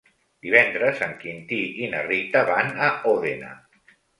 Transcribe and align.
Divendres 0.45 1.03
en 1.09 1.13
Quintí 1.25 1.61
i 1.83 1.91
na 1.93 2.01
Rita 2.09 2.45
van 2.51 2.75
a 2.89 2.91
Òdena. 3.15 3.53